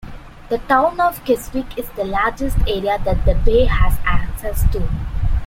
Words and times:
The 0.49 0.57
town 0.57 0.99
of 0.99 1.23
Keswick 1.25 1.77
is 1.77 1.87
the 1.89 2.05
largest 2.05 2.57
area 2.67 2.99
that 3.05 3.23
the 3.23 3.35
bay 3.35 3.65
has 3.65 3.99
access 4.03 4.63
to. 4.71 4.89